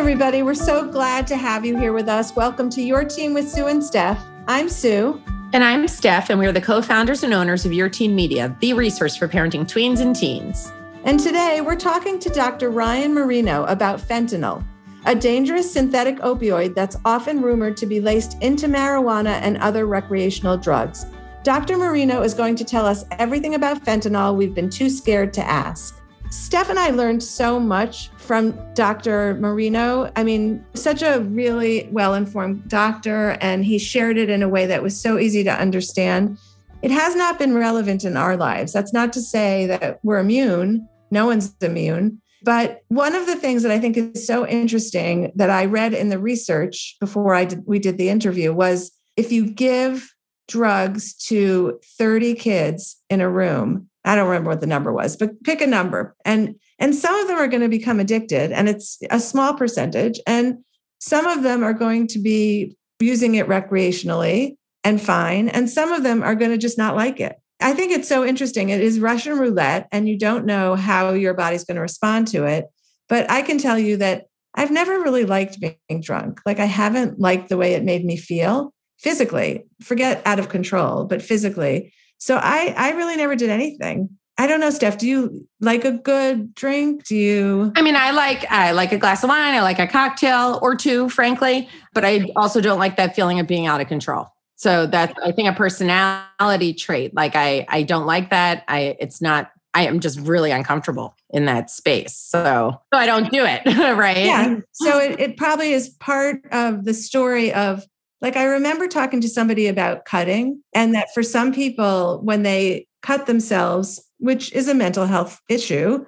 [0.00, 0.42] everybody.
[0.42, 2.34] We're so glad to have you here with us.
[2.34, 4.18] Welcome to Your Teen with Sue and Steph.
[4.48, 5.22] I'm Sue.
[5.52, 8.56] And I'm Steph, and we are the co founders and owners of Your Teen Media,
[8.60, 10.72] the resource for parenting tweens and teens.
[11.04, 12.70] And today we're talking to Dr.
[12.70, 14.64] Ryan Marino about fentanyl,
[15.04, 20.56] a dangerous synthetic opioid that's often rumored to be laced into marijuana and other recreational
[20.56, 21.04] drugs.
[21.42, 21.76] Dr.
[21.76, 25.99] Marino is going to tell us everything about fentanyl we've been too scared to ask.
[26.30, 29.34] Steph and I learned so much from Dr.
[29.34, 30.12] Marino.
[30.14, 34.64] I mean, such a really well informed doctor, and he shared it in a way
[34.66, 36.38] that was so easy to understand.
[36.82, 38.72] It has not been relevant in our lives.
[38.72, 42.22] That's not to say that we're immune, no one's immune.
[42.44, 46.10] But one of the things that I think is so interesting that I read in
[46.10, 50.14] the research before I did, we did the interview was if you give
[50.48, 55.42] drugs to 30 kids in a room, I don't remember what the number was, but
[55.44, 56.14] pick a number.
[56.24, 60.18] And and some of them are going to become addicted and it's a small percentage
[60.26, 60.58] and
[60.98, 66.02] some of them are going to be using it recreationally and fine and some of
[66.02, 67.36] them are going to just not like it.
[67.60, 68.70] I think it's so interesting.
[68.70, 72.44] It is Russian roulette and you don't know how your body's going to respond to
[72.44, 72.66] it.
[73.08, 76.40] But I can tell you that I've never really liked being drunk.
[76.46, 79.64] Like I haven't liked the way it made me feel physically.
[79.82, 81.92] Forget out of control, but physically.
[82.20, 84.10] So I I really never did anything.
[84.38, 84.96] I don't know, Steph.
[84.96, 87.04] Do you like a good drink?
[87.04, 87.72] Do you?
[87.76, 89.54] I mean, I like I like a glass of wine.
[89.54, 91.68] I like a cocktail or two, frankly.
[91.92, 94.28] But I also don't like that feeling of being out of control.
[94.56, 97.14] So that's I think a personality trait.
[97.14, 98.64] Like I I don't like that.
[98.68, 99.50] I it's not.
[99.72, 102.16] I am just really uncomfortable in that space.
[102.16, 103.62] So, so I don't do it.
[103.96, 104.24] right.
[104.24, 104.56] Yeah.
[104.72, 107.86] So it, it probably is part of the story of
[108.20, 112.86] like, I remember talking to somebody about cutting, and that for some people, when they
[113.02, 116.04] cut themselves, which is a mental health issue,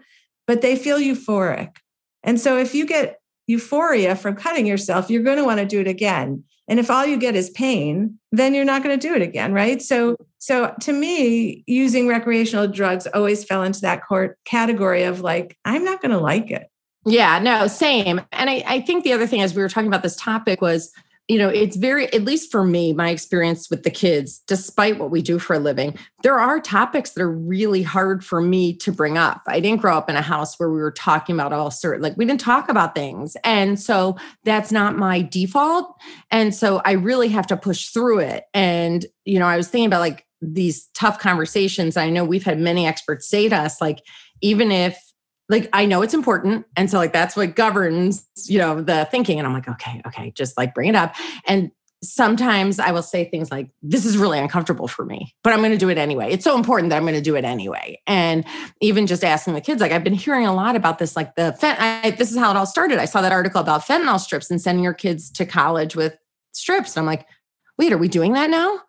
[0.47, 1.77] but they feel euphoric.
[2.23, 5.81] And so if you get euphoria from cutting yourself, you're going to want to do
[5.81, 6.45] it again.
[6.69, 9.53] And if all you get is pain, then you're not going to do it again,
[9.53, 9.83] right?
[9.83, 15.57] So so to me, using recreational drugs always fell into that court category of like,
[15.65, 16.69] I'm not going to like it.
[17.05, 18.21] Yeah, no, same.
[18.33, 20.93] And I, I think the other thing as we were talking about this topic was
[21.29, 25.11] you know, it's very, at least for me, my experience with the kids, despite what
[25.11, 28.93] we do for a living, there are topics that are really hard for me to
[28.93, 29.41] bring up.
[29.47, 32.17] I didn't grow up in a house where we were talking about all certain, like
[32.17, 33.37] we didn't talk about things.
[33.45, 35.95] And so that's not my default.
[36.31, 38.45] And so I really have to push through it.
[38.53, 41.97] And, you know, I was thinking about like these tough conversations.
[41.97, 44.03] I know we've had many experts say to us, like,
[44.41, 44.99] even if
[45.53, 46.67] like I know it's important.
[46.77, 49.39] And so like that's what governs, you know, the thinking.
[49.39, 51.15] And I'm like, okay, okay, just like bring it up.
[51.47, 51.71] And
[52.03, 55.71] sometimes I will say things like, this is really uncomfortable for me, but I'm going
[55.71, 56.33] to do it anyway.
[56.33, 58.01] It's so important that I'm going to do it anyway.
[58.09, 58.45] And
[58.81, 61.53] even just asking the kids, like, I've been hearing a lot about this, like the
[61.53, 62.99] fent- I, this is how it all started.
[62.99, 66.17] I saw that article about fentanyl strips and sending your kids to college with
[66.51, 66.97] strips.
[66.97, 67.25] And I'm like,
[67.79, 68.81] wait, are we doing that now?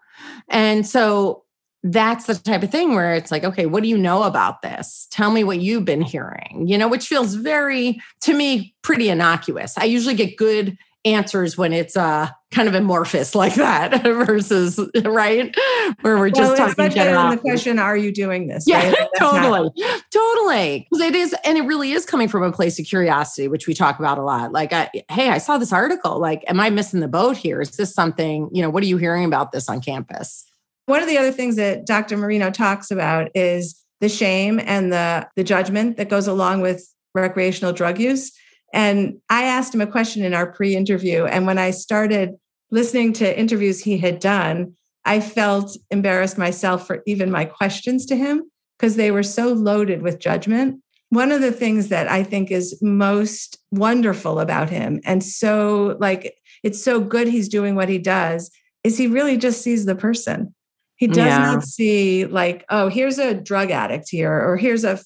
[0.50, 1.43] And so
[1.84, 5.08] that's the type of thing where it's like, okay, what do you know about this?
[5.12, 9.78] Tell me what you've been hearing, you know, which feels very, to me, pretty innocuous.
[9.78, 15.54] I usually get good answers when it's uh kind of amorphous like that versus right
[16.00, 17.30] where we're just well, talking general.
[17.30, 19.10] the question are you doing this yeah right?
[19.18, 22.86] totally not- totally because it is and it really is coming from a place of
[22.86, 26.46] curiosity which we talk about a lot like I, hey i saw this article like
[26.48, 29.26] am i missing the boat here is this something you know what are you hearing
[29.26, 30.46] about this on campus
[30.86, 32.18] one of the other things that Dr.
[32.18, 36.86] Marino talks about is the shame and the, the judgment that goes along with
[37.16, 38.32] recreational drug use.
[38.74, 41.26] And I asked him a question in our pre interview.
[41.26, 42.36] And when I started
[42.72, 44.74] listening to interviews he had done,
[45.06, 50.02] I felt embarrassed myself for even my questions to him because they were so loaded
[50.02, 50.82] with judgment.
[51.10, 56.36] One of the things that I think is most wonderful about him, and so like
[56.64, 58.50] it's so good he's doing what he does,
[58.84, 60.56] is he really just sees the person.
[60.96, 61.40] He does yeah.
[61.40, 65.00] not see like, oh, here's a drug addict here, or here's a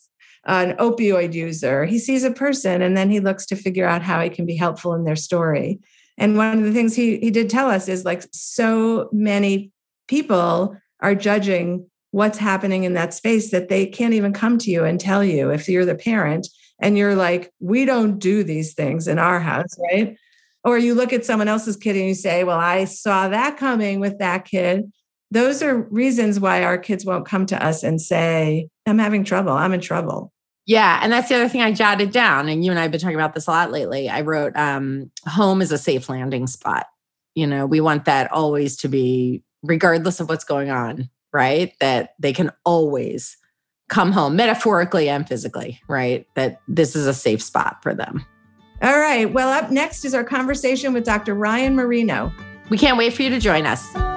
[0.46, 1.86] an opioid user.
[1.86, 4.56] He sees a person and then he looks to figure out how he can be
[4.56, 5.80] helpful in their story.
[6.18, 9.72] And one of the things he he did tell us is like so many
[10.08, 14.86] people are judging what's happening in that space that they can't even come to you
[14.86, 16.48] and tell you if you're the parent
[16.80, 20.18] and you're like, we don't do these things in our house, right?
[20.64, 24.00] Or you look at someone else's kid and you say, well, I saw that coming
[24.00, 24.92] with that kid
[25.32, 29.52] those are reasons why our kids won't come to us and say, I'm having trouble,
[29.52, 30.32] I'm in trouble.
[30.66, 31.00] Yeah.
[31.02, 32.50] And that's the other thing I jotted down.
[32.50, 34.10] And you and I have been talking about this a lot lately.
[34.10, 36.88] I wrote, um, home is a safe landing spot.
[37.36, 41.74] You know, we want that always to be, regardless of what's going on, right?
[41.80, 43.38] That they can always
[43.88, 46.28] come home metaphorically and physically, right?
[46.36, 48.26] That this is a safe spot for them.
[48.82, 49.32] All right.
[49.32, 51.34] Well, up next is our conversation with Dr.
[51.34, 52.32] Ryan Marino.
[52.70, 54.17] We can't wait for you to join us.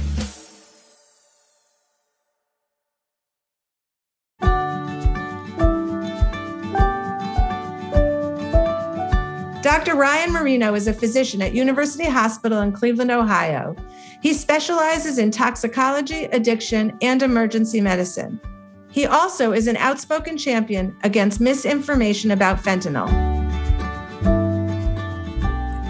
[9.71, 9.95] Dr.
[9.95, 13.73] Ryan Marino is a physician at University Hospital in Cleveland, Ohio.
[14.21, 18.37] He specializes in toxicology, addiction, and emergency medicine.
[18.89, 23.07] He also is an outspoken champion against misinformation about fentanyl.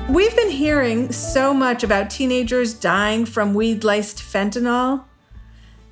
[0.09, 5.05] We've been hearing so much about teenagers dying from weed laced fentanyl.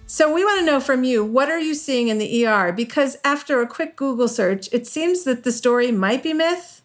[0.05, 2.71] So, we want to know from you what are you seeing in the ER?
[2.71, 6.78] Because after a quick Google search, it seems that the story might be myth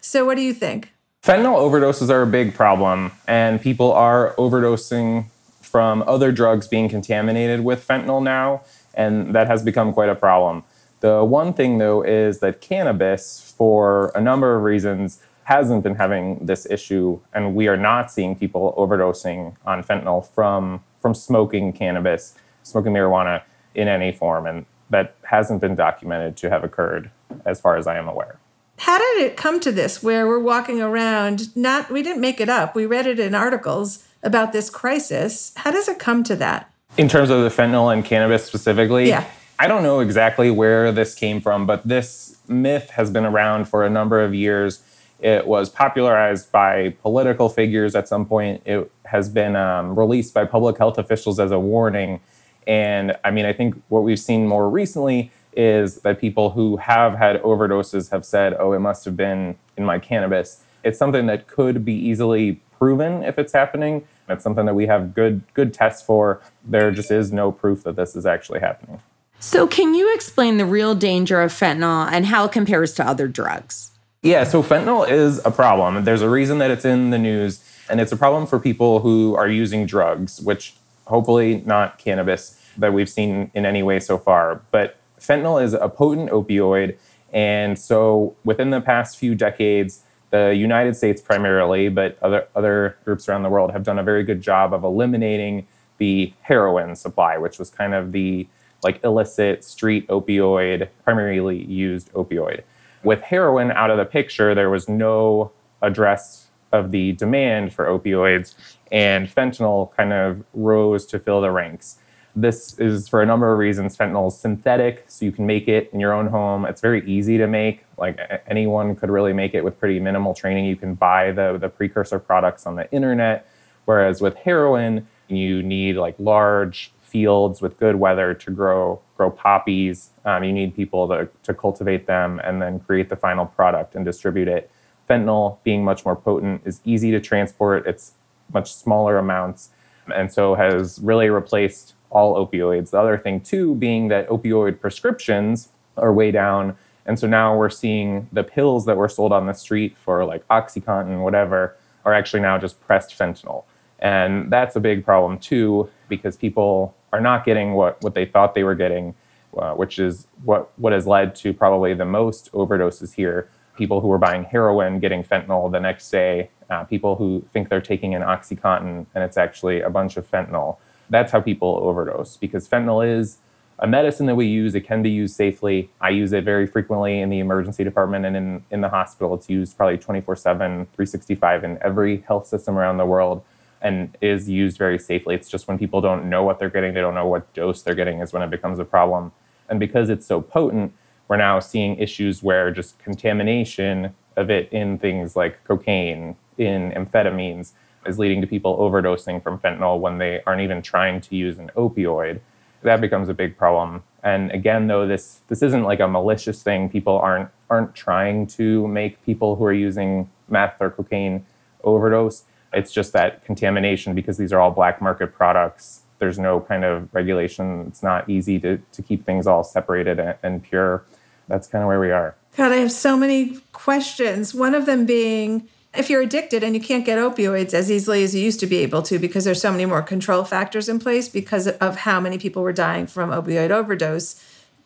[0.00, 0.92] so, what do you think?
[1.22, 5.26] Fentanyl overdoses are a big problem, and people are overdosing
[5.60, 8.62] from other drugs being contaminated with fentanyl now,
[8.94, 10.64] and that has become quite a problem.
[11.00, 16.46] The one thing, though, is that cannabis, for a number of reasons, hasn't been having
[16.46, 22.34] this issue, and we are not seeing people overdosing on fentanyl from, from smoking cannabis,
[22.62, 23.42] smoking marijuana
[23.74, 27.10] in any form, and that hasn't been documented to have occurred
[27.44, 28.39] as far as I am aware.
[28.80, 32.48] How did it come to this where we're walking around not we didn't make it
[32.48, 32.74] up.
[32.74, 35.52] We read it in articles about this crisis.
[35.56, 36.72] How does it come to that?
[36.96, 39.06] In terms of the fentanyl and cannabis specifically?
[39.06, 39.26] Yeah.
[39.58, 43.84] I don't know exactly where this came from, but this myth has been around for
[43.84, 44.82] a number of years.
[45.20, 48.62] It was popularized by political figures at some point.
[48.64, 52.20] It has been um, released by public health officials as a warning.
[52.66, 57.14] And I mean, I think what we've seen more recently is that people who have
[57.14, 60.62] had overdoses have said, oh, it must have been in my cannabis.
[60.84, 64.06] It's something that could be easily proven if it's happening.
[64.28, 66.40] It's something that we have good good tests for.
[66.64, 69.00] There just is no proof that this is actually happening.
[69.38, 73.26] So, can you explain the real danger of fentanyl and how it compares to other
[73.26, 73.90] drugs?
[74.22, 76.04] Yeah, so fentanyl is a problem.
[76.04, 79.34] There's a reason that it's in the news, and it's a problem for people who
[79.34, 80.74] are using drugs, which
[81.06, 84.60] hopefully not cannabis that we've seen in any way so far.
[84.70, 86.96] But fentanyl is a potent opioid.
[87.32, 93.28] And so within the past few decades, the United States primarily, but other, other groups
[93.28, 95.66] around the world have done a very good job of eliminating
[95.98, 98.48] the heroin supply, which was kind of the
[98.82, 102.62] like illicit street opioid, primarily used opioid.
[103.02, 108.54] With heroin out of the picture, there was no address of the demand for opioids,
[108.92, 111.98] and fentanyl kind of rose to fill the ranks.
[112.36, 113.96] This is for a number of reasons.
[113.96, 116.64] Fentanyl is synthetic, so you can make it in your own home.
[116.64, 117.84] It's very easy to make.
[117.98, 120.66] Like anyone could really make it with pretty minimal training.
[120.66, 123.48] You can buy the, the precursor products on the internet.
[123.84, 130.10] Whereas with heroin, you need like large fields with good weather to grow grow poppies.
[130.24, 134.04] Um, you need people to, to cultivate them and then create the final product and
[134.04, 134.70] distribute it.
[135.08, 137.86] Fentanyl, being much more potent, is easy to transport.
[137.86, 138.12] It's
[138.54, 139.70] much smaller amounts,
[140.14, 142.90] and so has really replaced all opioids.
[142.90, 146.76] The other thing, too, being that opioid prescriptions are way down.
[147.06, 150.46] And so now we're seeing the pills that were sold on the street for like
[150.48, 153.64] Oxycontin, whatever, are actually now just pressed fentanyl.
[153.98, 158.54] And that's a big problem, too, because people are not getting what, what they thought
[158.54, 159.14] they were getting,
[159.56, 163.48] uh, which is what, what has led to probably the most overdoses here.
[163.76, 167.80] People who are buying heroin getting fentanyl the next day, uh, people who think they're
[167.80, 170.76] taking an Oxycontin and it's actually a bunch of fentanyl
[171.10, 173.38] that's how people overdose because fentanyl is
[173.78, 174.74] a medicine that we use.
[174.74, 175.90] It can be used safely.
[176.00, 179.34] I use it very frequently in the emergency department and in, in the hospital.
[179.34, 183.42] It's used probably 24 7, 365 in every health system around the world.
[183.82, 185.34] and is used very safely.
[185.34, 187.94] It's just when people don't know what they're getting, they don't know what dose they're
[187.94, 189.32] getting, is when it becomes a problem.
[189.70, 190.92] And because it's so potent,
[191.28, 197.72] we're now seeing issues where just contamination of it in things like cocaine, in amphetamines,
[198.06, 201.70] is leading to people overdosing from fentanyl when they aren't even trying to use an
[201.76, 202.40] opioid.
[202.82, 204.02] That becomes a big problem.
[204.22, 206.88] And again, though, this this isn't like a malicious thing.
[206.88, 211.46] People aren't aren't trying to make people who are using meth or cocaine
[211.84, 212.44] overdose.
[212.72, 216.02] It's just that contamination because these are all black market products.
[216.18, 217.86] There's no kind of regulation.
[217.88, 221.04] It's not easy to, to keep things all separated and, and pure.
[221.48, 222.36] That's kind of where we are.
[222.56, 224.54] God, I have so many questions.
[224.54, 228.34] One of them being if you're addicted and you can't get opioids as easily as
[228.34, 231.28] you used to be able to because there's so many more control factors in place
[231.28, 234.42] because of how many people were dying from opioid overdose,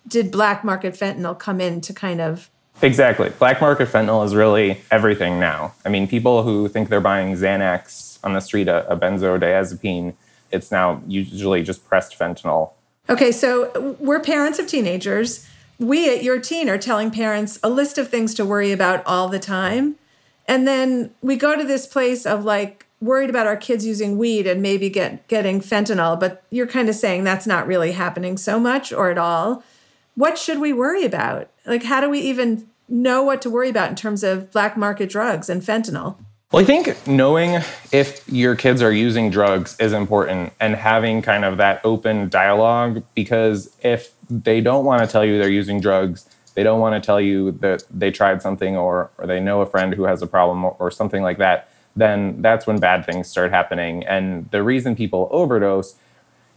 [0.09, 2.51] did black market fentanyl come in to kind of
[2.83, 3.31] Exactly.
[3.39, 5.73] Black market fentanyl is really everything now.
[5.85, 10.15] I mean, people who think they're buying Xanax on the street, a, a benzodiazepine,
[10.51, 12.73] it's now usually just pressed fentanyl.
[13.09, 15.49] Okay, so we're parents of teenagers.
[15.79, 19.29] We at your teen are telling parents a list of things to worry about all
[19.29, 19.97] the time.
[20.47, 24.47] And then we go to this place of like worried about our kids using weed
[24.47, 28.59] and maybe get getting fentanyl, but you're kind of saying that's not really happening so
[28.59, 29.63] much or at all
[30.15, 31.51] what should we worry about?
[31.67, 35.09] Like, how do we even know what to worry about in terms of black market
[35.11, 36.17] drugs and fentanyl?
[36.53, 37.61] Well, I think knowing
[37.91, 43.03] if your kids are using drugs is important and having kind of that open dialogue
[43.15, 47.05] because if they don't want to tell you they're using drugs, they don't want to
[47.05, 50.27] tell you that they tried something or, or they know a friend who has a
[50.27, 54.05] problem or, or something like that, then that's when bad things start happening.
[54.05, 55.97] And the reason people overdose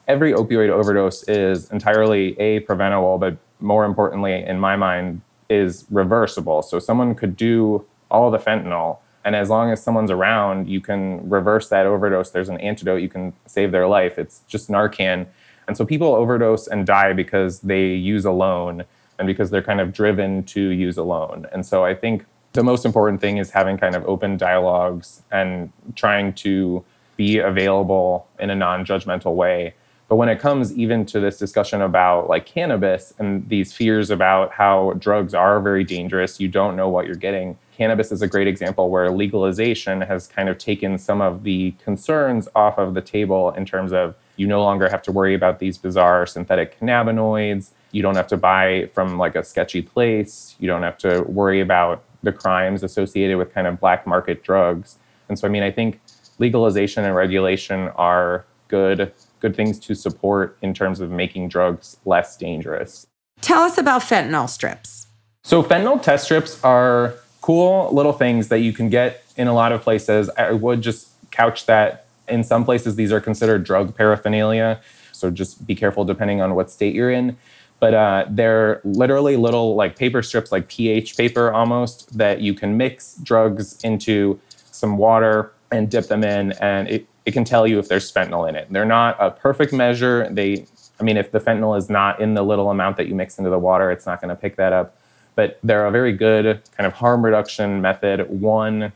[0.07, 6.61] every opioid overdose is entirely a preventable, but more importantly, in my mind, is reversible.
[6.61, 11.29] So someone could do all the fentanyl, and as long as someone's around, you can
[11.29, 12.31] reverse that overdose.
[12.31, 14.17] There's an antidote, you can save their life.
[14.17, 15.27] It's just Narcan.
[15.67, 18.85] And so people overdose and die because they use alone
[19.19, 21.47] and because they're kind of driven to use alone.
[21.51, 25.71] And so I think the most important thing is having kind of open dialogues and
[25.95, 26.83] trying to
[27.15, 29.73] be available in a non judgmental way
[30.07, 34.53] but when it comes even to this discussion about like cannabis and these fears about
[34.53, 37.57] how drugs are very dangerous, you don't know what you're getting.
[37.75, 42.47] Cannabis is a great example where legalization has kind of taken some of the concerns
[42.55, 45.77] off of the table in terms of you no longer have to worry about these
[45.77, 47.71] bizarre synthetic cannabinoids.
[47.91, 50.55] You don't have to buy from like a sketchy place.
[50.59, 54.97] You don't have to worry about the crimes associated with kind of black market drugs.
[55.29, 55.99] And so, I mean, I think
[56.39, 62.37] legalization and regulation are good good things to support in terms of making drugs less
[62.37, 63.07] dangerous.
[63.41, 65.07] Tell us about fentanyl strips.
[65.43, 69.71] So, fentanyl test strips are cool little things that you can get in a lot
[69.71, 70.29] of places.
[70.37, 74.81] I would just couch that in some places, these are considered drug paraphernalia.
[75.11, 77.37] So, just be careful depending on what state you're in.
[77.79, 82.75] But uh, they're literally little like paper strips, like pH paper almost, that you can
[82.75, 86.53] mix drugs into some water and dip them in.
[86.53, 88.67] And it it can tell you if there's fentanyl in it.
[88.71, 90.29] They're not a perfect measure.
[90.31, 90.65] They,
[90.97, 93.49] I mean, if the fentanyl is not in the little amount that you mix into
[93.49, 94.97] the water, it's not going to pick that up.
[95.35, 98.93] But they're a very good kind of harm reduction method, one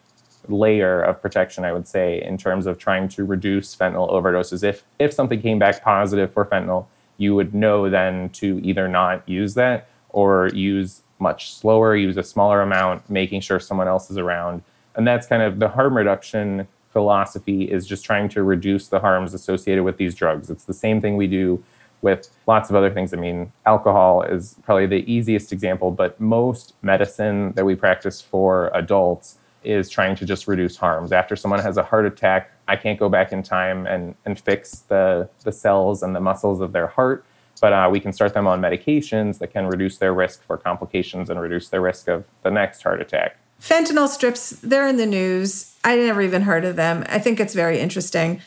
[0.47, 4.63] layer of protection, I would say, in terms of trying to reduce fentanyl overdoses.
[4.63, 6.85] If if something came back positive for fentanyl,
[7.21, 12.23] you would know then to either not use that or use much slower, use a
[12.23, 14.63] smaller amount, making sure someone else is around.
[14.95, 19.33] And that's kind of the harm reduction philosophy is just trying to reduce the harms
[19.35, 20.49] associated with these drugs.
[20.49, 21.63] It's the same thing we do
[22.01, 23.13] with lots of other things.
[23.13, 28.71] I mean, alcohol is probably the easiest example, but most medicine that we practice for
[28.73, 31.11] adults is trying to just reduce harms.
[31.11, 34.79] After someone has a heart attack, I can't go back in time and, and fix
[34.79, 37.25] the, the cells and the muscles of their heart,
[37.59, 41.29] but uh, we can start them on medications that can reduce their risk for complications
[41.29, 43.37] and reduce their risk of the next heart attack.
[43.61, 45.75] Fentanyl strips, they're in the news.
[45.83, 47.05] I never even heard of them.
[47.07, 48.41] I think it's very interesting.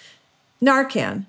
[0.61, 1.27] Narcan,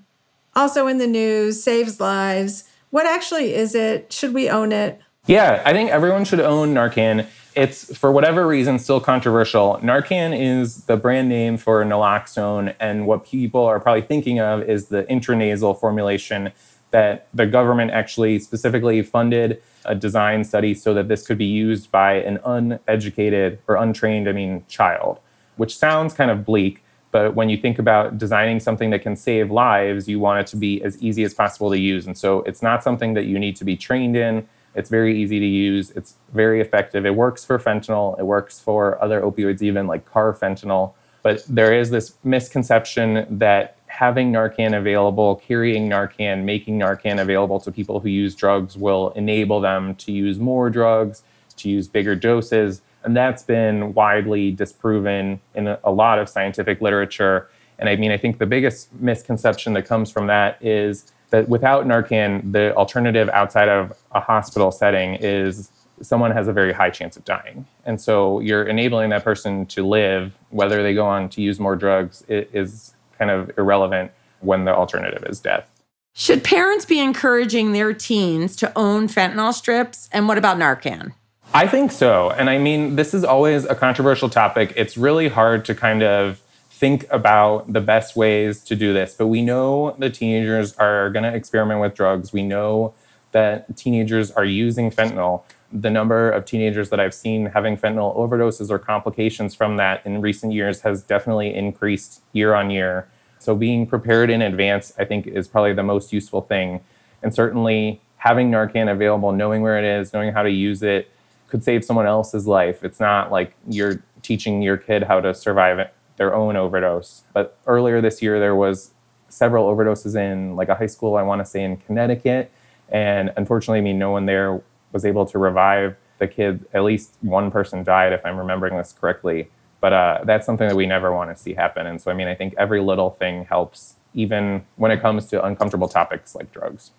[0.55, 2.63] also in the news, saves lives.
[2.89, 4.11] What actually is it?
[4.11, 4.99] Should we own it?
[5.27, 7.27] Yeah, I think everyone should own Narcan.
[7.55, 9.79] It's, for whatever reason, still controversial.
[9.81, 14.87] Narcan is the brand name for naloxone, and what people are probably thinking of is
[14.87, 16.51] the intranasal formulation
[16.91, 21.91] that the government actually specifically funded a design study so that this could be used
[21.91, 25.19] by an uneducated or untrained, I mean, child,
[25.55, 26.83] which sounds kind of bleak.
[27.11, 30.57] But when you think about designing something that can save lives, you want it to
[30.57, 32.05] be as easy as possible to use.
[32.05, 34.47] And so it's not something that you need to be trained in.
[34.75, 35.91] It's very easy to use.
[35.91, 37.05] It's very effective.
[37.05, 38.19] It works for fentanyl.
[38.19, 40.93] It works for other opioids, even like carfentanil.
[41.23, 47.71] But there is this misconception that having Narcan available, carrying Narcan, making Narcan available to
[47.71, 51.23] people who use drugs will enable them to use more drugs,
[51.55, 52.81] to use bigger doses.
[53.03, 57.49] And that's been widely disproven in a, a lot of scientific literature.
[57.79, 61.85] And I mean, I think the biggest misconception that comes from that is that without
[61.85, 65.69] Narcan, the alternative outside of a hospital setting is
[66.01, 67.65] someone has a very high chance of dying.
[67.85, 71.75] And so you're enabling that person to live, whether they go on to use more
[71.75, 75.69] drugs is kind of irrelevant when the alternative is death.
[76.13, 80.09] Should parents be encouraging their teens to own fentanyl strips?
[80.11, 81.13] And what about Narcan?
[81.53, 82.31] I think so.
[82.31, 84.73] And I mean, this is always a controversial topic.
[84.75, 86.41] It's really hard to kind of
[86.75, 89.15] think about the best ways to do this.
[89.15, 92.33] But we know the teenagers are going to experiment with drugs.
[92.33, 92.93] We know
[93.31, 95.43] that teenagers are using fentanyl.
[95.71, 100.19] The number of teenagers that I've seen having fentanyl overdoses or complications from that in
[100.19, 103.07] recent years has definitely increased year on year.
[103.39, 106.81] So, being prepared in advance, I think, is probably the most useful thing.
[107.23, 111.09] And certainly, having Narcan available, knowing where it is, knowing how to use it,
[111.47, 112.83] could save someone else's life.
[112.83, 115.79] It's not like you're teaching your kid how to survive
[116.17, 117.23] their own overdose.
[117.33, 118.91] But earlier this year, there was
[119.29, 122.51] several overdoses in like a high school, I want to say in Connecticut.
[122.89, 126.65] And unfortunately, I mean, no one there was able to revive the kid.
[126.73, 129.49] At least one person died, if I'm remembering this correctly.
[129.81, 131.85] But uh, that's something that we never want to see happen.
[131.85, 135.43] And so, I mean, I think every little thing helps, even when it comes to
[135.43, 136.91] uncomfortable topics like drugs.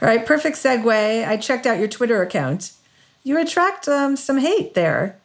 [0.00, 1.26] All right, perfect segue.
[1.26, 2.72] I checked out your Twitter account.
[3.24, 5.18] You attract um, some hate there.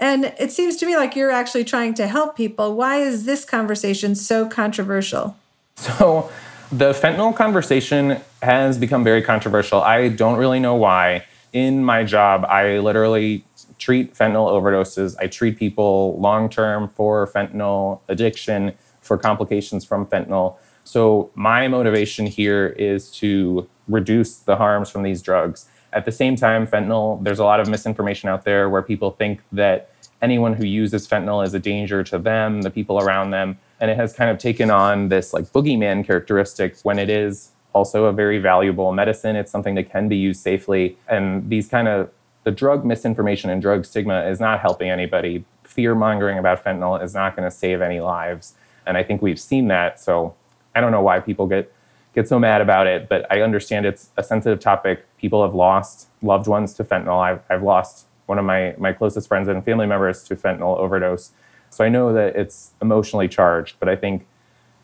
[0.00, 2.74] And it seems to me like you're actually trying to help people.
[2.76, 5.36] Why is this conversation so controversial?
[5.76, 6.30] So,
[6.70, 9.80] the fentanyl conversation has become very controversial.
[9.80, 11.24] I don't really know why.
[11.52, 13.44] In my job, I literally
[13.78, 15.16] treat fentanyl overdoses.
[15.18, 20.56] I treat people long term for fentanyl addiction, for complications from fentanyl.
[20.84, 25.66] So, my motivation here is to reduce the harms from these drugs.
[25.92, 29.40] At the same time, fentanyl, there's a lot of misinformation out there where people think
[29.52, 33.58] that anyone who uses fentanyl is a danger to them, the people around them.
[33.80, 38.06] And it has kind of taken on this like boogeyman characteristic when it is also
[38.06, 39.36] a very valuable medicine.
[39.36, 40.96] It's something that can be used safely.
[41.08, 42.10] And these kind of
[42.44, 45.44] the drug misinformation and drug stigma is not helping anybody.
[45.64, 48.54] Fear mongering about fentanyl is not going to save any lives.
[48.86, 50.00] And I think we've seen that.
[50.00, 50.34] So
[50.74, 51.72] I don't know why people get
[52.18, 55.06] get so mad about it, but I understand it's a sensitive topic.
[55.18, 57.22] People have lost loved ones to fentanyl.
[57.22, 61.30] I've, I've lost one of my, my closest friends and family members to fentanyl overdose.
[61.70, 64.26] So I know that it's emotionally charged, but I think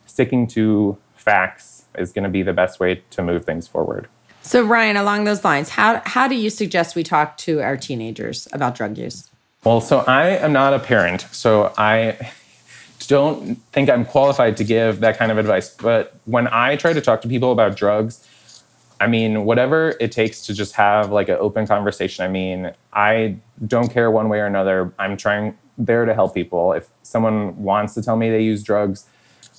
[0.07, 4.07] sticking to facts is going to be the best way to move things forward.
[4.42, 8.47] So, Ryan, along those lines, how, how do you suggest we talk to our teenagers
[8.53, 9.31] about drug use?
[9.64, 12.31] Well, so I am not a parent, so I
[13.07, 15.71] don't think I'm qualified to give that kind of advice.
[15.71, 18.27] But when I try to talk to people about drugs,
[19.01, 22.25] I mean, whatever it takes to just have like an open conversation.
[22.25, 23.37] I mean, I
[23.67, 24.93] don't care one way or another.
[24.99, 26.73] I'm trying there to help people.
[26.73, 29.07] If someone wants to tell me they use drugs,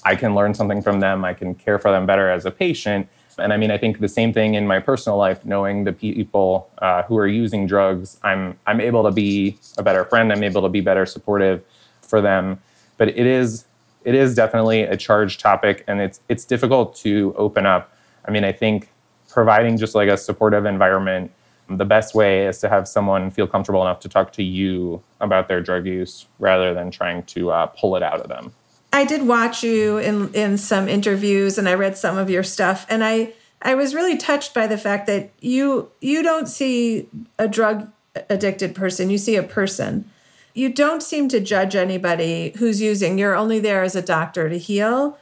[0.03, 1.25] I can learn something from them.
[1.25, 3.07] I can care for them better as a patient.
[3.37, 6.69] And I mean, I think the same thing in my personal life, knowing the people
[6.77, 10.31] uh, who are using drugs, I'm I'm able to be a better friend.
[10.31, 11.63] I'm able to be better supportive
[12.01, 12.59] for them
[12.97, 13.65] but it is
[14.03, 17.93] it is definitely a charged topic and it's it's difficult to open up.
[18.25, 18.89] I mean, I think
[19.29, 21.31] providing just like a supportive environment,
[21.69, 25.47] the best way is to have someone feel comfortable enough to talk to you about
[25.47, 28.53] their drug use rather than trying to uh, pull it out of them.
[28.93, 32.85] I did watch you in in some interviews and I read some of your stuff
[32.89, 37.47] and I I was really touched by the fact that you you don't see a
[37.47, 37.91] drug
[38.29, 40.09] addicted person, you see a person
[40.55, 43.19] you don't seem to judge anybody who's using.
[43.19, 45.19] You're only there as a doctor to heal.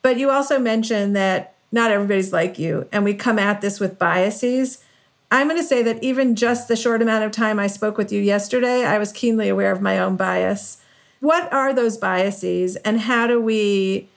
[0.00, 3.98] But you also mentioned that not everybody's like you, and we come at this with
[3.98, 4.82] biases.
[5.30, 8.10] I'm going to say that even just the short amount of time I spoke with
[8.10, 10.80] you yesterday, I was keenly aware of my own bias.
[11.20, 14.08] What are those biases, and how do we?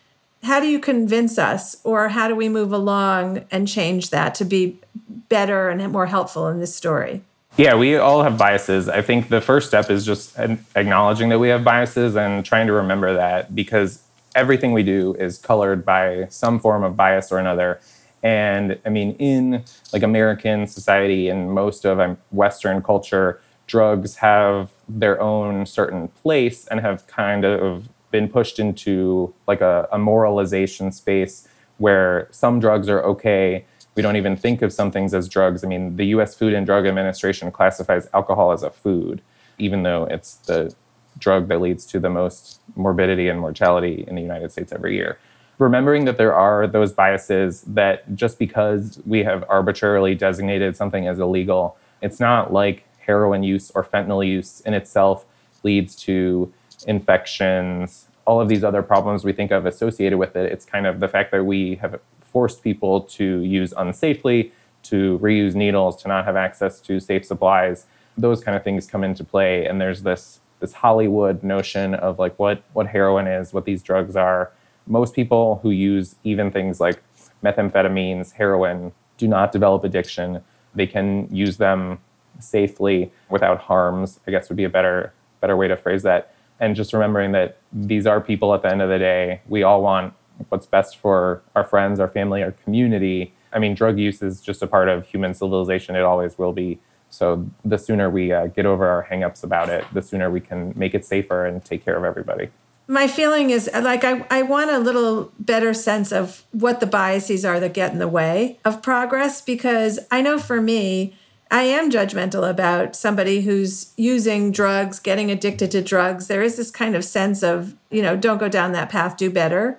[0.43, 4.45] How do you convince us, or how do we move along and change that to
[4.45, 4.80] be
[5.28, 7.24] better and more helpful in this story?
[7.58, 8.88] Yeah, we all have biases.
[8.88, 10.38] I think the first step is just
[10.76, 14.04] acknowledging that we have biases and trying to remember that because
[14.36, 17.82] everything we do is colored by some form of bias or another.
[18.24, 24.72] And I mean, in like American society and most of um, Western culture, drugs have
[24.88, 30.92] their own certain place and have kind of been pushed into like a, a moralization
[30.92, 35.63] space where some drugs are okay we don't even think of some things as drugs.
[35.63, 39.21] I mean, the US Food and Drug Administration classifies alcohol as a food,
[39.58, 40.73] even though it's the
[41.17, 45.17] drug that leads to the most morbidity and mortality in the United States every year.
[45.58, 51.19] Remembering that there are those biases that just because we have arbitrarily designated something as
[51.19, 55.25] illegal, it's not like heroin use or fentanyl use in itself
[55.63, 56.51] leads to
[56.88, 60.51] infections, all of these other problems we think of associated with it.
[60.51, 61.99] It's kind of the fact that we have
[62.32, 64.52] forced people to use unsafely,
[64.84, 67.86] to reuse needles, to not have access to safe supplies.
[68.17, 69.65] Those kind of things come into play.
[69.65, 74.15] And there's this this Hollywood notion of like what what heroin is, what these drugs
[74.15, 74.52] are.
[74.88, 77.02] Most people who use even things like
[77.44, 80.44] methamphetamines, heroin, do not develop addiction.
[80.74, 82.00] They can use them
[82.39, 84.20] safely without harms.
[84.28, 86.34] I guess would be a better better way to phrase that.
[86.60, 89.41] And just remembering that these are people at the end of the day.
[89.48, 90.13] We all want
[90.49, 93.34] what's best for our friends, our family, our community.
[93.54, 95.95] I mean, drug use is just a part of human civilization.
[95.95, 96.80] It always will be.
[97.10, 100.73] So the sooner we uh, get over our hangups about it, the sooner we can
[100.75, 102.49] make it safer and take care of everybody.
[102.88, 107.45] My feeling is like I, I want a little better sense of what the biases
[107.45, 111.13] are that get in the way of progress because I know for me,
[111.51, 116.27] I am judgmental about somebody who's using drugs, getting addicted to drugs.
[116.27, 119.30] There is this kind of sense of, you know, don't go down that path, do
[119.30, 119.77] better,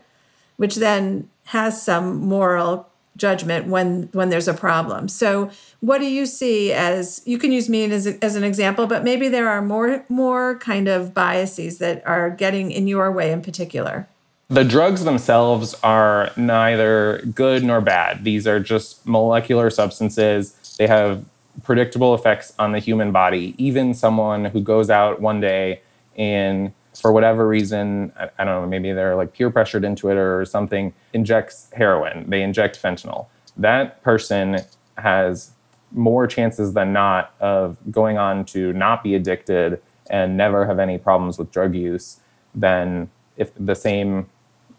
[0.62, 5.09] which then has some moral judgment when when there's a problem.
[5.09, 9.03] So, what do you see as you can use me as, as an example, but
[9.03, 13.42] maybe there are more more kind of biases that are getting in your way in
[13.42, 14.07] particular.
[14.46, 18.22] The drugs themselves are neither good nor bad.
[18.22, 20.77] These are just molecular substances.
[20.79, 21.25] They have
[21.64, 23.57] predictable effects on the human body.
[23.59, 25.81] Even someone who goes out one day
[26.16, 30.16] and for whatever reason, I, I, don't know, maybe they're like peer pressured into it
[30.16, 33.26] or something, injects heroin, they inject fentanyl.
[33.57, 34.61] That person
[34.98, 35.52] has
[35.90, 40.98] more chances than not of going on to not be addicted and never have any
[40.98, 42.20] problems with drug use
[42.55, 44.28] than if the same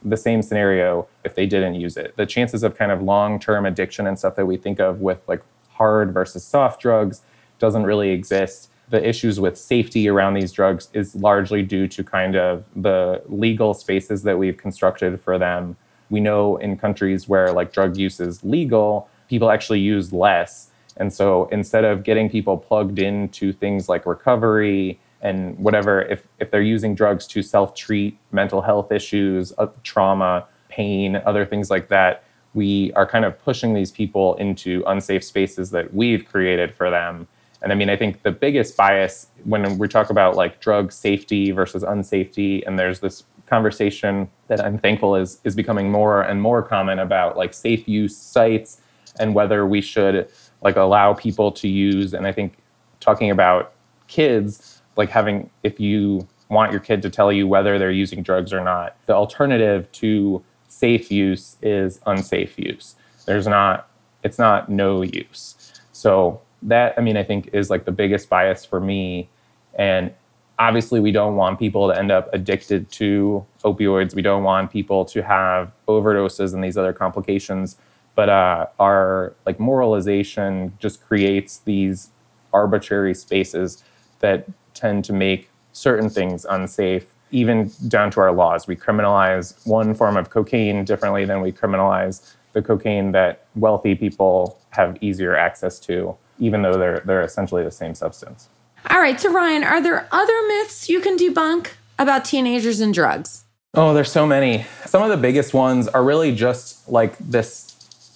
[0.05, 2.13] the same scenario if they didn't use it.
[2.17, 5.41] The chances of kind of long-term addiction and stuff that we think of with like
[5.69, 7.21] hard versus soft drugs
[7.57, 8.69] doesn't really exist.
[8.89, 13.73] The issues with safety around these drugs is largely due to kind of the legal
[13.73, 15.77] spaces that we've constructed for them.
[16.09, 20.69] We know in countries where like drug use is legal, people actually use less.
[20.97, 26.51] And so instead of getting people plugged into things like recovery and whatever, if, if
[26.51, 31.87] they're using drugs to self treat mental health issues, uh, trauma, pain, other things like
[31.87, 36.89] that, we are kind of pushing these people into unsafe spaces that we've created for
[36.89, 37.27] them.
[37.63, 41.51] And I mean, I think the biggest bias when we talk about like drug safety
[41.51, 46.61] versus unsafety, and there's this conversation that I'm thankful is is becoming more and more
[46.61, 48.81] common about like safe use sites
[49.19, 50.29] and whether we should
[50.61, 52.13] like allow people to use.
[52.13, 52.57] And I think
[52.99, 53.73] talking about
[54.07, 58.53] kids, like having if you want your kid to tell you whether they're using drugs
[58.53, 62.95] or not, the alternative to safe use is unsafe use.
[63.25, 63.89] There's not,
[64.23, 65.55] it's not no use.
[65.91, 69.29] So that, I mean, I think is like the biggest bias for me.
[69.75, 70.13] And
[70.59, 74.15] obviously, we don't want people to end up addicted to opioids.
[74.15, 77.77] We don't want people to have overdoses and these other complications.
[78.15, 82.09] But uh, our like moralization just creates these
[82.53, 83.83] arbitrary spaces
[84.19, 88.67] that tend to make certain things unsafe even down to our laws.
[88.67, 94.59] We criminalize one form of cocaine differently than we criminalize the cocaine that wealthy people
[94.69, 98.49] have easier access to, even though they're they're essentially the same substance.
[98.89, 103.45] All right, so Ryan, are there other myths you can debunk about teenagers and drugs?
[103.73, 104.65] Oh, there's so many.
[104.85, 107.69] Some of the biggest ones are really just like this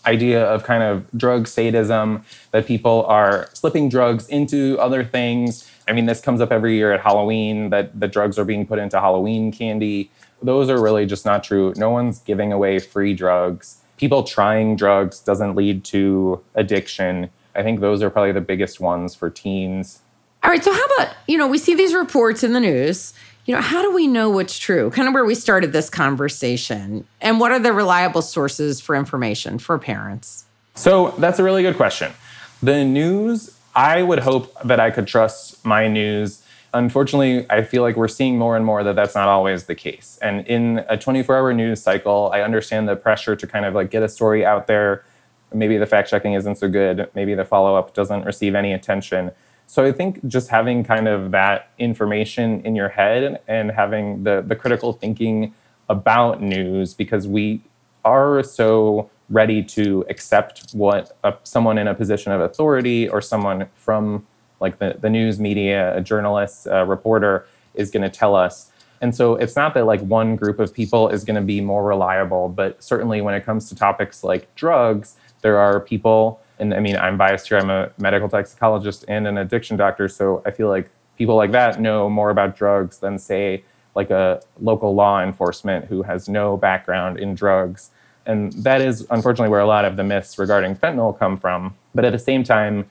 [0.06, 5.94] idea of kind of drug sadism that people are slipping drugs into other things I
[5.94, 9.00] mean, this comes up every year at Halloween that the drugs are being put into
[9.00, 10.12] Halloween candy.
[10.42, 11.74] Those are really just not true.
[11.78, 13.82] No one's giving away free drugs.
[13.96, 17.30] People trying drugs doesn't lead to addiction.
[17.58, 20.02] I think those are probably the biggest ones for teens.
[20.44, 20.64] All right.
[20.64, 23.14] So, how about, you know, we see these reports in the news.
[23.46, 24.92] You know, how do we know what's true?
[24.92, 27.08] Kind of where we started this conversation.
[27.22, 30.46] And what are the reliable sources for information for parents?
[30.76, 32.14] So, that's a really good question.
[32.62, 36.44] The news I would hope that I could trust my news.
[36.74, 40.18] Unfortunately, I feel like we're seeing more and more that that's not always the case.
[40.22, 43.92] And in a 24 hour news cycle, I understand the pressure to kind of like
[43.92, 45.04] get a story out there.
[45.54, 47.10] Maybe the fact checking isn't so good.
[47.16, 49.32] Maybe the follow up doesn't receive any attention.
[49.66, 54.44] So I think just having kind of that information in your head and having the,
[54.46, 55.54] the critical thinking
[55.90, 57.62] about news, because we
[58.06, 63.68] are so ready to accept what a, someone in a position of authority or someone
[63.76, 64.26] from
[64.60, 68.72] like the, the news media, a journalist, a reporter is going to tell us.
[69.02, 71.84] And so it's not that like one group of people is going to be more
[71.84, 76.80] reliable, but certainly when it comes to topics like drugs, there are people, and I
[76.80, 80.08] mean, I'm biased here, I'm a medical toxicologist and an addiction doctor.
[80.08, 83.64] So I feel like people like that know more about drugs than, say,
[83.96, 87.90] like a local law enforcement who has no background in drugs.
[88.28, 91.76] And that is unfortunately where a lot of the myths regarding fentanyl come from.
[91.96, 92.86] But at the same time,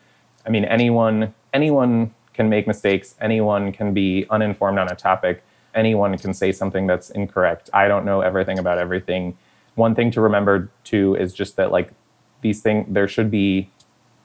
[0.45, 3.15] I mean, anyone anyone can make mistakes.
[3.21, 5.43] Anyone can be uninformed on a topic.
[5.75, 7.71] Anyone can say something that's incorrect.
[7.73, 9.37] I don't know everything about everything.
[9.75, 11.93] One thing to remember too is just that like
[12.47, 13.71] these things there should be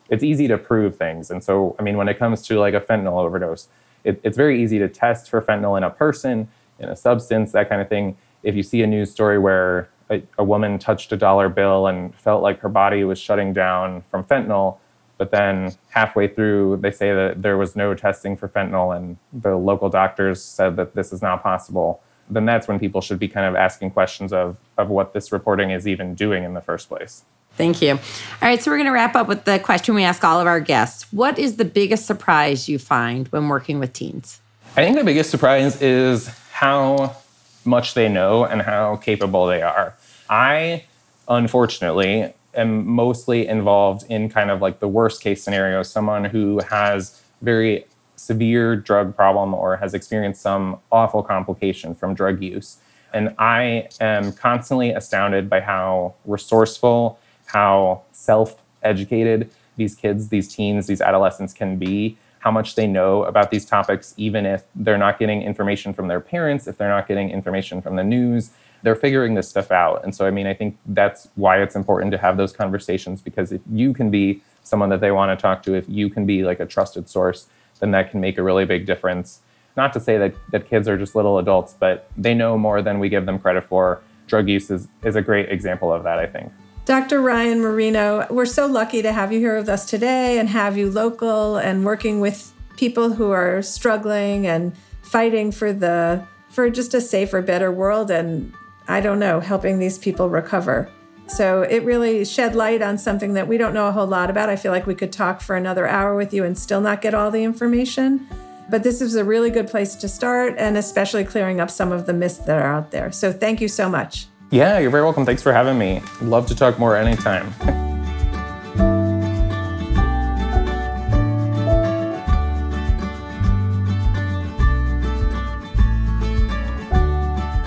[0.10, 1.32] it's easy to prove things.
[1.32, 3.68] And so I mean when it comes to like a fentanyl overdose,
[4.04, 6.48] it, it's very easy to test for fentanyl in a person,
[6.80, 8.18] in a substance, that kind of thing.
[8.44, 12.14] If you see a news story where a, a woman touched a dollar bill and
[12.16, 14.78] felt like her body was shutting down from fentanyl,
[15.18, 19.56] but then halfway through, they say that there was no testing for fentanyl, and the
[19.56, 22.02] local doctors said that this is not possible.
[22.30, 25.70] Then that's when people should be kind of asking questions of, of what this reporting
[25.70, 27.24] is even doing in the first place.
[27.56, 27.92] Thank you.
[27.92, 28.00] All
[28.42, 30.60] right, so we're going to wrap up with the question we ask all of our
[30.60, 34.40] guests What is the biggest surprise you find when working with teens?
[34.76, 37.18] I think the biggest surprise is how
[37.66, 39.96] much they know and how capable they are.
[40.30, 40.86] I,
[41.28, 47.22] unfortunately, am mostly involved in kind of like the worst case scenario someone who has
[47.42, 47.86] very
[48.16, 52.78] severe drug problem or has experienced some awful complication from drug use
[53.14, 57.20] and i am constantly astounded by how resourceful
[57.52, 63.52] how self-educated these kids these teens these adolescents can be how much they know about
[63.52, 67.30] these topics even if they're not getting information from their parents if they're not getting
[67.30, 68.52] information from the news
[68.84, 70.04] they're figuring this stuff out.
[70.04, 73.52] And so, I mean, I think that's why it's important to have those conversations because
[73.52, 76.44] if you can be someone that they want to talk to, if you can be
[76.44, 77.48] like a trusted source,
[77.80, 79.42] then that can make a really big difference.
[79.78, 83.00] Not to say that, that kids are just little adults, but they know more than
[83.00, 84.02] we give them credit for.
[84.28, 86.52] Drug use is, is a great example of that, I think.
[86.92, 87.22] Dr.
[87.22, 90.92] Ryan Marino, we're so lucky to have you here with us today and have you
[90.92, 97.00] local and working with people who are struggling and fighting for the for just a
[97.00, 98.12] safer, better world.
[98.12, 98.52] And
[98.90, 100.92] I don't know, helping these people recover.
[101.28, 104.50] So it really shed light on something that we don't know a whole lot about.
[104.50, 107.14] I feel like we could talk for another hour with you and still not get
[107.14, 108.28] all the information.
[108.70, 112.06] But this is a really good place to start, and especially clearing up some of
[112.06, 113.14] the myths that are out there.
[113.14, 114.28] So thank you so much.
[114.52, 115.26] Yeah, you're very welcome.
[115.26, 116.04] Thanks for having me.
[116.22, 117.54] Love to talk more anytime.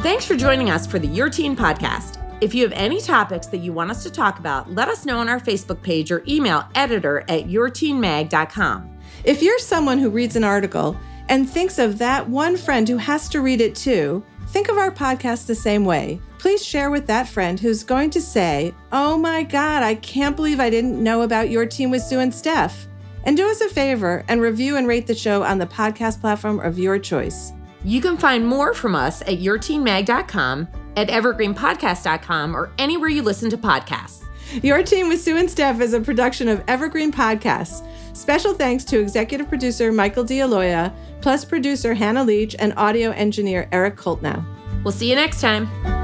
[0.02, 2.20] Thanks for joining us for the Your Teen podcast.
[2.42, 5.20] If you have any topics that you want us to talk about, let us know
[5.20, 8.98] on our Facebook page or email editor at yourteenmag.com.
[9.24, 13.30] If you're someone who reads an article and thinks of that one friend who has
[13.30, 16.20] to read it too, think of our podcast the same way.
[16.44, 20.60] Please share with that friend who's going to say, Oh my God, I can't believe
[20.60, 22.86] I didn't know about your teen with Sue and Steph.
[23.24, 26.60] And do us a favor and review and rate the show on the podcast platform
[26.60, 27.52] of your choice.
[27.82, 33.56] You can find more from us at yourteenmag.com, at evergreenpodcast.com, or anywhere you listen to
[33.56, 34.22] podcasts.
[34.62, 37.88] Your Teen with Sue and Steph is a production of Evergreen Podcasts.
[38.14, 43.96] Special thanks to executive producer Michael D'Aloia, plus producer Hannah Leach and audio engineer Eric
[43.96, 44.44] Koltnow.
[44.84, 46.03] We'll see you next time.